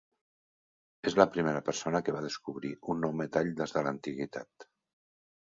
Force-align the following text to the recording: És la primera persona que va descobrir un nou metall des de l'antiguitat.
És 1.11 1.17
la 1.19 1.27
primera 1.35 1.61
persona 1.67 2.01
que 2.07 2.15
va 2.15 2.23
descobrir 2.29 2.73
un 2.95 2.99
nou 3.05 3.15
metall 3.21 3.53
des 3.61 3.77
de 3.77 3.87
l'antiguitat. 3.91 4.69